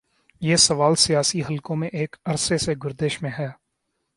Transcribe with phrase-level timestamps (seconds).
[0.41, 3.47] یہ سوال سیاسی حلقوں میں ایک عرصے سے گردش میں ہے۔